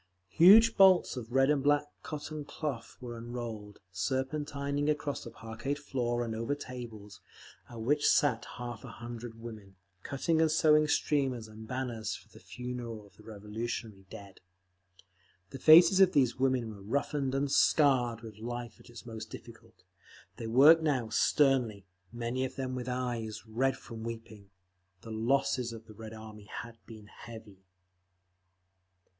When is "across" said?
4.89-5.23